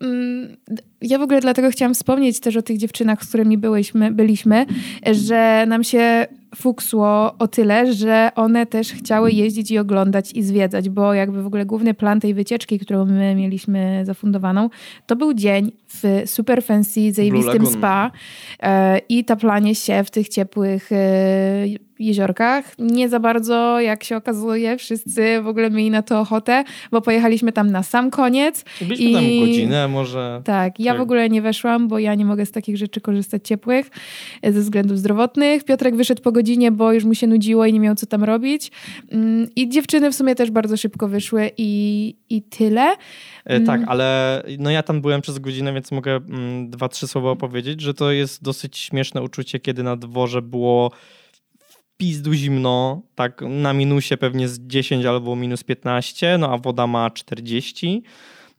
[0.00, 0.56] Mm,
[1.00, 4.66] ja w ogóle dlatego chciałam wspomnieć też o tych dziewczynach, z którymi byłyśmy, byliśmy,
[5.12, 10.88] że nam się fuksło o tyle, że one też chciały jeździć i oglądać i zwiedzać,
[10.88, 14.70] bo jakby w ogóle główny plan tej wycieczki, którą my mieliśmy zafundowaną,
[15.06, 18.10] to był dzień w super fancy, zajebistym spa
[18.62, 21.66] e, i taplanie się w tych ciepłych e,
[21.98, 22.78] jeziorkach.
[22.78, 27.52] Nie za bardzo, jak się okazuje, wszyscy w ogóle mieli na to ochotę, bo pojechaliśmy
[27.52, 28.64] tam na sam koniec.
[28.80, 30.40] Byliśmy I- tam godzinę może.
[30.44, 30.98] Tak, ja Tak.
[30.98, 33.90] w ogóle nie weszłam, bo ja nie mogę z takich rzeczy korzystać ciepłych
[34.42, 35.64] e, ze względów zdrowotnych.
[35.64, 36.41] Piotrek wyszedł po godzinie,
[36.72, 38.70] bo już mu się nudziło i nie miał co tam robić.
[39.10, 42.94] Mm, I dziewczyny w sumie też bardzo szybko wyszły i, i tyle.
[43.44, 43.88] E, Tak, Mm.
[43.88, 47.94] ale no ja tam byłem przez godzinę, więc mogę mm, dwa, trzy słowa opowiedzieć, że
[47.94, 50.90] to jest dosyć śmieszne uczucie, kiedy na dworze było
[51.96, 57.10] pizdu zimno, tak na minusie pewnie z 10 albo minus 15, no a woda ma
[57.10, 58.02] 40.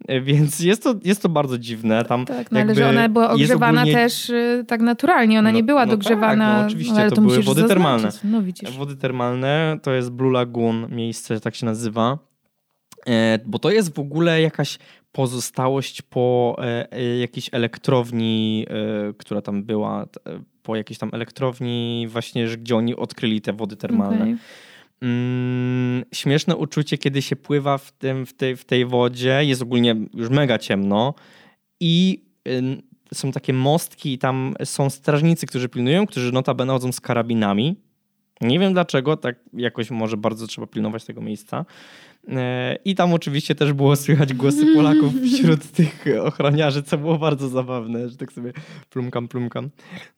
[0.08, 2.06] e, Więc jest to, jest to bardzo dziwne.
[2.06, 5.56] Tam Tak, no ale że ona była ogrzewana ogólnie- też y, tak naturalnie, ona No-
[5.56, 6.60] nie była no tak, dogrzewana.
[6.62, 7.68] no oczywiście, ale to to, były wody zaznaczyć.
[7.68, 8.10] termalne.
[8.24, 8.72] No widzisz.
[8.78, 12.18] Wody termalne to jest Blue Lagoon, miejsce tak się nazywa.
[13.08, 14.80] E, bo to jest w ogóle jakaś
[15.12, 18.66] pozostałość po e, e, jakiejś elektrowni,
[19.10, 20.08] e, która tam była, e,
[20.64, 24.22] po jakiejś tam elektrowni właśnie, że- gdzie oni odkryli te wody termalne.
[24.22, 24.36] Okej.
[25.02, 29.96] Mm, śmieszne uczucie, kiedy się pływa w, tym, w, tej, w tej wodzie, jest ogólnie
[30.14, 31.14] już mega ciemno
[31.80, 32.82] i ym,
[33.14, 37.76] są takie mostki i tam są strażnicy, którzy pilnują, którzy notabene chodzą z karabinami.
[38.42, 41.66] Nie wiem dlaczego, tak jakoś może bardzo trzeba pilnować tego miejsca.
[42.30, 47.50] E, I tam oczywiście też było słychać głosy Polaków wśród tych ochroniarzy, co było bardzo
[47.50, 48.54] zabawne, że tak sobie
[48.90, 49.70] plumkam, plumkam.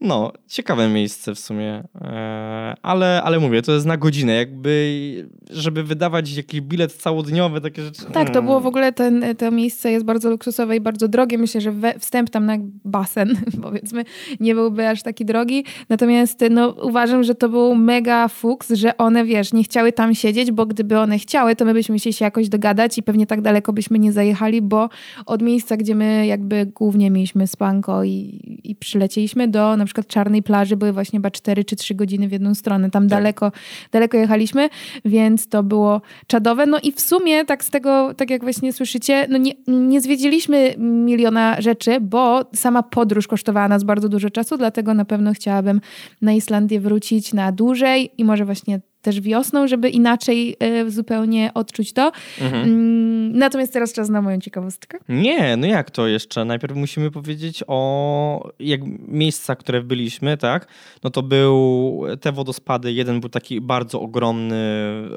[0.01, 5.83] No, ciekawe miejsce w sumie, e, ale, ale mówię, to jest na godzinę, jakby, żeby
[5.83, 8.05] wydawać jakiś bilet całodniowy, takie rzeczy.
[8.13, 8.67] Tak, to było w mm.
[8.67, 11.37] ogóle, ten, to miejsce jest bardzo luksusowe i bardzo drogie.
[11.37, 14.03] Myślę, że we, wstęp tam na basen, powiedzmy,
[14.39, 15.65] nie byłby aż taki drogi.
[15.89, 20.51] Natomiast no, uważam, że to był mega fuks, że one, wiesz, nie chciały tam siedzieć,
[20.51, 23.73] bo gdyby one chciały, to my byśmy musieli się jakoś dogadać i pewnie tak daleko
[23.73, 24.89] byśmy nie zajechali, bo
[25.25, 30.43] od miejsca, gdzie my jakby głównie mieliśmy spanko i, i przylecieliśmy do na przykład Czarnej
[30.43, 32.89] Plaży, były właśnie chyba 4 czy 3 godziny w jedną stronę.
[32.89, 33.51] Tam daleko,
[33.91, 34.69] daleko jechaliśmy,
[35.05, 36.65] więc to było czadowe.
[36.65, 40.75] No i w sumie tak z tego, tak jak właśnie słyszycie, no nie, nie zwiedziliśmy
[40.77, 45.81] miliona rzeczy, bo sama podróż kosztowała nas bardzo dużo czasu, dlatego na pewno chciałabym
[46.21, 51.93] na Islandię wrócić na dłużej i może właśnie też wiosną, żeby inaczej y, zupełnie odczuć
[51.93, 52.11] to.
[52.41, 52.63] Mhm.
[52.63, 54.97] Mm, natomiast teraz czas na moją ciekawostkę.
[55.09, 56.45] Nie, no jak to jeszcze?
[56.45, 60.67] Najpierw musimy powiedzieć o jak miejsca, które byliśmy, tak?
[61.03, 64.55] No to był te wodospady, jeden był taki bardzo ogromny,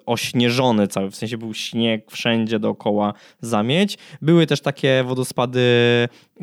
[0.07, 3.98] ośnieżony cały, w sensie był śnieg wszędzie dookoła zamieć.
[4.22, 5.61] Były też takie wodospady,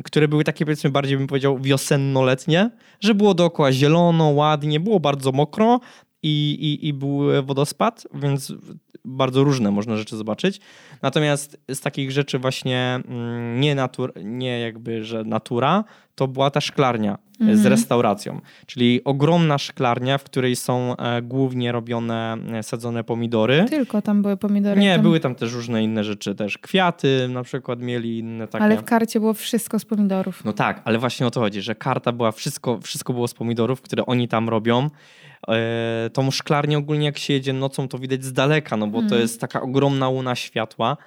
[0.03, 5.31] które były takie powiedzmy bardziej bym powiedział wiosenno-letnie, że było dookoła zielono, ładnie, było bardzo
[5.31, 5.79] mokro,
[6.25, 8.53] i, i, i był wodospad, więc
[9.05, 10.59] bardzo różne można rzeczy zobaczyć.
[11.01, 15.83] Natomiast z takich rzeczy właśnie mm, nie, natur, nie jakby, że natura,
[16.15, 17.57] to była ta szklarnia mhm.
[17.57, 18.41] z restauracją.
[18.65, 23.65] Czyli ogromna szklarnia, w której są e, głównie robione, e, sadzone pomidory.
[23.69, 24.81] Tylko tam były pomidory.
[24.81, 25.01] Nie, tam...
[25.01, 28.63] były tam też różne inne rzeczy, też kwiaty na przykład mieli inne takie.
[28.63, 30.45] Ale w karcie było wszystko z pomidorów.
[30.45, 33.81] No tak, ale właśnie o to chodzi, że karta była, wszystko, wszystko było z pomidorów,
[33.81, 34.89] które oni tam robią.
[35.47, 39.03] E, tą szklarnię ogólnie jak się jedzie nocą, to widać z daleka, no bo to
[39.03, 39.21] mhm.
[39.21, 40.97] jest taka ogromna łuna światła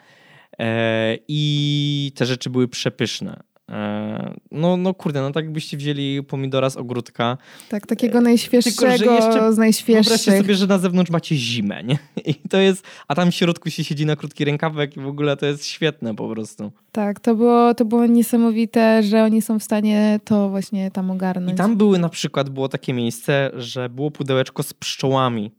[1.28, 3.40] i te rzeczy były przepyszne.
[3.68, 7.38] E, no, no kurde, no tak jakbyście wzięli pomidora z ogródka.
[7.68, 10.04] Tak, takiego najświeższego Tylko, jeszcze, z najświeższych.
[10.04, 11.98] Wyobraźcie sobie, że na zewnątrz macie zimę, nie?
[12.24, 15.36] I to jest, a tam w środku się siedzi na krótki rękawek i w ogóle
[15.36, 16.72] to jest świetne po prostu.
[16.92, 21.52] Tak, to było, to było niesamowite, że oni są w stanie to właśnie tam ogarnąć.
[21.52, 25.50] I tam były na przykład, było takie miejsce, że było pudełeczko z pszczołami.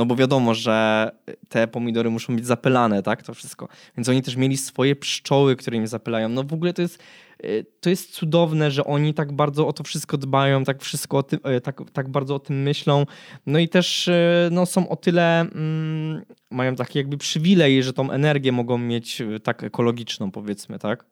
[0.00, 1.10] No bo wiadomo, że
[1.48, 3.22] te pomidory muszą być zapylane, tak?
[3.22, 3.68] To wszystko.
[3.96, 6.28] Więc oni też mieli swoje pszczoły, które im zapylają.
[6.28, 7.02] No w ogóle to jest
[7.44, 11.40] Y, to jest cudowne, że oni tak bardzo o to wszystko dbają, tak wszystko tym,
[11.56, 13.06] y, tak, tak bardzo o tym myślą.
[13.46, 18.10] No i też y, no, są o tyle, mm, mają taki jakby przywilej, że tą
[18.10, 21.06] energię mogą mieć tak ekologiczną, powiedzmy, tak?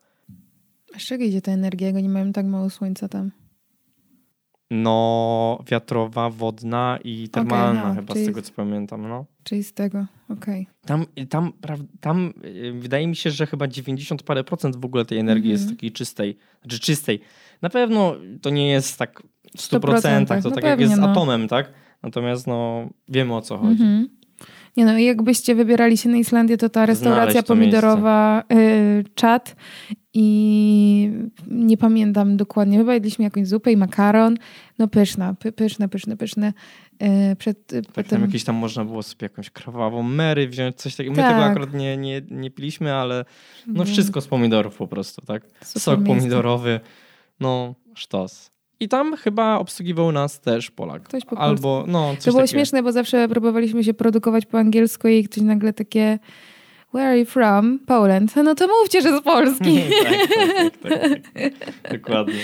[0.97, 3.31] A z czego idzie ta energia, jak oni mają tak mało słońca tam?
[4.71, 9.25] No, wiatrowa, wodna i termalna okay, no, chyba, z tego co pamiętam, no.
[9.43, 10.63] Czyli z tego, okej.
[10.63, 10.67] Okay.
[10.87, 11.53] Tam, tam,
[12.01, 15.49] tam y, wydaje mi się, że chyba 90 parę procent w ogóle tej energii mm
[15.49, 15.53] -hmm.
[15.53, 15.77] jest mhm.
[15.77, 16.37] takiej czystej.
[16.63, 17.21] Znaczy czystej.
[17.63, 19.23] Na pewno to nie jest tak
[19.57, 21.11] w 100%, 100% to no tak pewnie, jak jest z no.
[21.11, 21.73] atomem, tak?
[22.03, 23.83] Natomiast no, wiemy o co chodzi.
[23.83, 24.18] Mm -hmm.
[24.79, 29.57] Nie no, jakbyście wybierali się na Islandię, to ta restauracja pomidorowa, y, czat
[30.15, 31.11] i
[31.47, 34.37] nie pamiętam dokładnie, chyba jedliśmy jakąś zupę i makaron.
[34.79, 36.53] No pyszna, py, pyszne, pyszne, pyszne.
[37.33, 38.11] Y, przed, y, tak, potem...
[38.11, 41.17] tam jakieś tam można było sobie jakąś krwawą Mary wziąć, coś takiego.
[41.17, 41.33] My tak.
[41.33, 43.25] tego akurat nie, nie, nie piliśmy, ale
[43.67, 45.43] no wszystko z pomidorów po prostu, tak?
[45.65, 46.17] Super Sok miejsce.
[46.17, 46.81] pomidorowy,
[47.41, 48.51] no sztos.
[48.81, 51.03] I tam chyba obsługiwał nas też Polak.
[51.03, 52.57] Ktoś po Albo, no, coś To było takiego.
[52.59, 56.19] śmieszne, bo zawsze próbowaliśmy się produkować po angielsku i ktoś nagle takie
[56.95, 57.79] Where are you from?
[57.87, 58.37] Poland.
[58.37, 59.81] No to mówcie, że z Polski.
[60.03, 62.35] tak, tak, tak, tak, Dokładnie.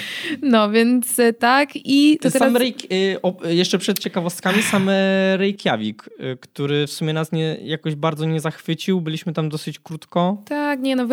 [0.43, 2.49] No, więc e, tak i to teraz...
[2.49, 7.57] Sam Rejk, y, jeszcze przed ciekawostkami, sam e, Reykjavik, y, który w sumie nas nie,
[7.63, 9.01] jakoś bardzo nie zachwycił.
[9.01, 10.43] Byliśmy tam dosyć krótko.
[10.45, 11.07] Tak, nie no,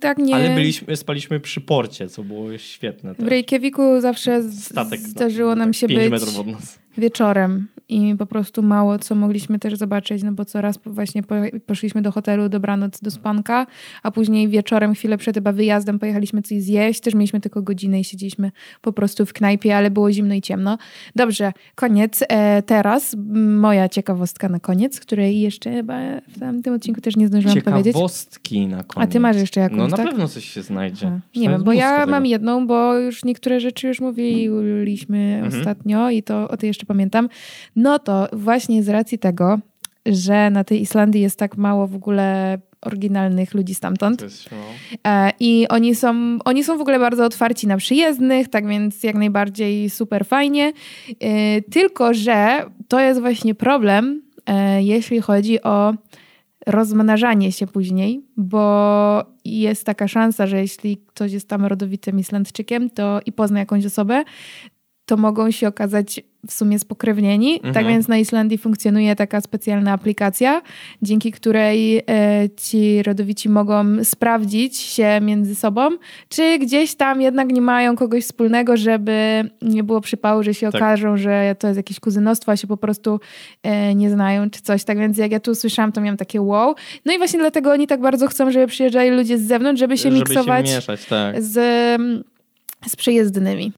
[0.00, 0.34] tak nie.
[0.34, 3.14] Ale byliśmy, spaliśmy przy porcie, co było świetne.
[3.14, 3.24] Też.
[3.24, 6.78] W Reykjaviku zawsze Statek, zdarzyło nam się 5 być metrów od nas.
[6.98, 11.22] Wieczorem i po prostu mało co mogliśmy też zobaczyć, no bo coraz właśnie
[11.66, 13.66] poszliśmy do hotelu dobranoc do spanka,
[14.02, 18.04] a później wieczorem, chwilę przed chyba wyjazdem pojechaliśmy coś zjeść, też mieliśmy tylko godzinę i
[18.04, 18.50] siedzieliśmy
[18.82, 20.78] po prostu w knajpie, ale było zimno i ciemno.
[21.16, 22.24] Dobrze, koniec.
[22.28, 27.60] E, teraz moja ciekawostka na koniec, której jeszcze chyba w tym odcinku też nie zdążyłam
[27.60, 27.92] powiedzieć.
[27.92, 29.08] Ciekawostki na koniec.
[29.08, 30.08] A ty masz jeszcze jakąś, No na tak?
[30.08, 31.20] pewno coś się znajdzie.
[31.36, 32.10] Nie wiem, bo ja tego.
[32.10, 35.58] mam jedną, bo już niektóre rzeczy już mówiliśmy mhm.
[35.58, 37.28] ostatnio i to o tej jeszcze pamiętam.
[37.76, 39.58] No to właśnie z racji tego,
[40.06, 44.20] że na tej Islandii jest tak mało w ogóle oryginalnych ludzi stamtąd.
[45.06, 49.14] E, I oni są, oni są w ogóle bardzo otwarci na przyjezdnych, tak więc jak
[49.14, 50.72] najbardziej super fajnie.
[51.20, 55.94] E, tylko, że to jest właśnie problem, e, jeśli chodzi o
[56.66, 63.20] rozmnażanie się później, bo jest taka szansa, że jeśli ktoś jest tam rodowitym Islandczykiem to
[63.26, 64.24] i pozna jakąś osobę,
[65.06, 67.54] to mogą się okazać w sumie spokrewnieni.
[67.54, 67.74] Tak mhm.
[67.74, 70.62] Tak więc na Islandii funkcjonuje taka specjalna aplikacja,
[71.02, 72.02] dzięki której e,
[72.56, 75.90] ci rodowici mogą sprawdzić się między sobą,
[76.28, 80.82] czy gdzieś tam jednak nie mają kogoś wspólnego, żeby nie było przypału, że się tak.
[80.82, 83.20] okażą, że to jest jakieś kuzynostwo, a się po prostu
[83.62, 84.84] e, nie znają, czy coś.
[84.84, 86.74] Tak więc jak ja tu usłyszałam, to miałam takie wow.
[87.04, 90.02] No i właśnie dlatego oni tak bardzo chcą, żeby przyjeżdżali ludzie z zewnątrz, żeby się
[90.02, 91.42] żeby miksować się mieszać, tak.
[91.42, 91.54] z,
[92.86, 93.72] z przyjezdnymi.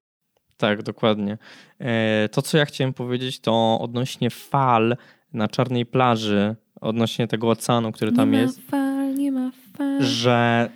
[0.61, 1.39] Tak, dokładnie.
[1.79, 4.97] E, to, co ja chciałem powiedzieć, to odnośnie fal
[5.33, 8.61] na czarnej plaży, odnośnie tego oceanu, który tam nie jest.
[8.61, 10.03] Fal, nie ma fal.
[10.03, 10.71] Że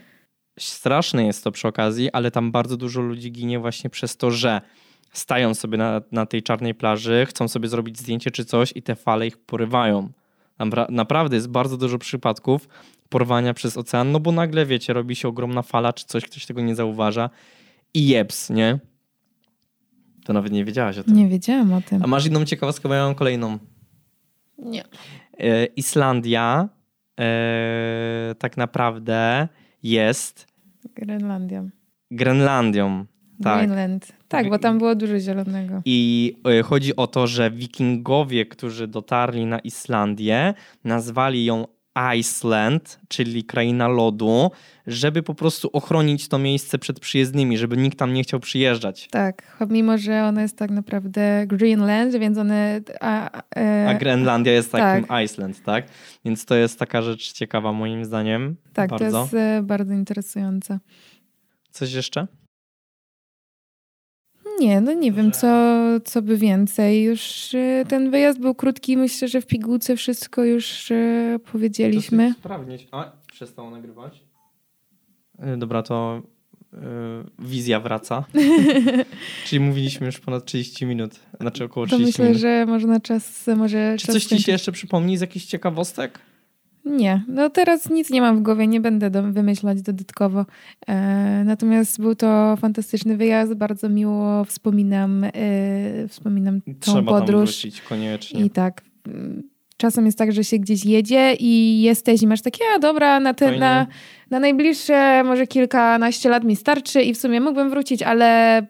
[0.59, 4.61] straszne jest to przy okazji, ale tam bardzo dużo ludzi ginie właśnie przez to, że
[5.13, 8.95] stają sobie na, na tej czarnej plaży, chcą sobie zrobić zdjęcie czy coś i te
[8.95, 10.13] fale ich porywają.
[10.61, 12.69] Napra- naprawdę jest bardzo dużo przypadków
[13.09, 16.61] porwania przez ocean, no bo nagle, wiecie, robi się ogromna fala czy coś, ktoś tego
[16.61, 17.31] nie zauważa
[17.95, 18.79] i jeps, nie?
[20.25, 21.17] To nawet nie wiedziałaś o tym.
[21.17, 22.03] Nie wiedziałam o tym.
[22.03, 23.59] A masz inną ciekawostkę, bo ja mam kolejną.
[24.59, 24.85] Nie.
[25.39, 26.69] E, Islandia
[27.21, 29.49] e, tak naprawdę
[29.83, 30.47] jest
[30.95, 31.65] Grenlandia.
[32.11, 33.05] Grenlandią.
[33.43, 33.59] Tak.
[33.59, 34.13] Greenland.
[34.29, 35.83] Tak, bo tam było dużo zielonego.
[35.85, 41.67] I e, chodzi o to, że wikingowie, którzy dotarli na Islandię, nazwali ją
[42.19, 44.51] Iceland, czyli kraina lodu,
[44.87, 49.09] żeby po prostu ochronić to miejsce przed przyjezdnymi, żeby nikt tam nie chciał przyjeżdżać.
[49.11, 52.81] Tak, mimo że ona jest tak naprawdę Greenland, więc one...
[53.01, 55.25] A, e, A Grenlandia jest takim tak.
[55.25, 55.87] Iceland, tak?
[56.25, 58.57] Więc to jest taka rzecz ciekawa moim zdaniem.
[58.73, 59.11] tak, bardzo.
[59.11, 60.79] to jest e, bardzo interesujące.
[61.71, 62.27] Coś jeszcze?
[64.61, 65.47] Nie, no nie wiem, co,
[66.05, 67.03] co by więcej.
[67.03, 72.35] Już e, ten wyjazd był krótki, myślę, że w pigułce wszystko już e, powiedzieliśmy.
[72.39, 72.89] Sprawnić.
[72.93, 74.21] A, przestało nagrywać.
[75.55, 76.23] Y, Dobra, to
[76.73, 76.77] y,
[77.39, 78.25] wizja wraca.
[79.47, 82.41] Czyli mówiliśmy już ponad 30 minut, znaczy około To 30 myślę, minut.
[82.41, 83.47] że można czas...
[83.57, 86.19] Może Czy czas coś ci się jeszcze przypomni z jakichś ciekawostek?
[86.85, 90.47] Nie, no teraz nic nie mam w głowie, nie będę do, wymyślać dodatkowo.
[90.87, 95.31] E, natomiast był to fantastyczny wyjazd, bardzo miło wspominam, e,
[96.09, 97.51] wspominam tą Trzeba podróż.
[97.51, 98.45] wrócić koniecznie.
[98.45, 99.43] I tak, mm,
[99.77, 103.35] czasem jest tak, że się gdzieś jedzie i jesteś i masz takie, a dobra, na,
[103.35, 103.87] te, na,
[104.31, 108.67] na najbliższe może kilkanaście lat mi starczy i w sumie mógłbym wrócić, ale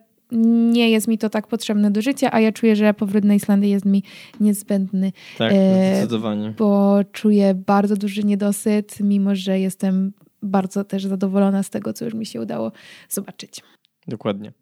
[0.72, 3.68] nie jest mi to tak potrzebne do życia, a ja czuję, że powrót na Islandię
[3.68, 4.02] jest mi
[4.40, 6.54] niezbędny Tak, e, zdecydowanie.
[6.58, 12.14] bo czuję bardzo duży niedosyt, mimo że jestem bardzo też zadowolona z tego, co już
[12.14, 12.72] mi się udało
[13.08, 13.62] zobaczyć.
[14.08, 14.52] Dokładnie.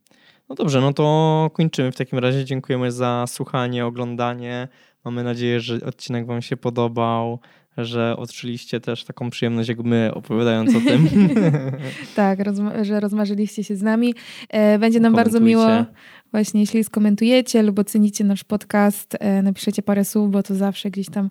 [0.49, 2.45] No dobrze, no to kończymy w takim razie.
[2.45, 4.69] Dziękujemy za słuchanie, oglądanie.
[5.05, 7.39] Mamy nadzieję, że odcinek Wam się podobał,
[7.79, 11.09] że odczuliście też taką przyjemność jak my, opowiadając o tym.
[12.17, 14.15] Tak, rozma- że rozmarzyliście się z nami.
[14.49, 15.67] E, Będzie nam bardzo miło,
[16.33, 21.11] właśnie jeśli skomentujecie lub ocenicie nasz podcast, e, napiszecie parę słów, bo to zawsze gdzieś
[21.11, 21.31] tam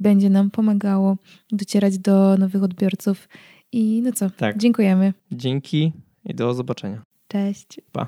[0.00, 1.16] będzie nam pomagało
[1.52, 3.28] docierać do nowych odbiorców.
[3.72, 4.58] I no co, Tak.
[4.58, 5.12] dziękujemy.
[5.32, 5.92] Dzięki
[6.24, 7.02] i do zobaczenia.
[7.28, 7.80] Cześć.
[7.92, 8.06] Pa.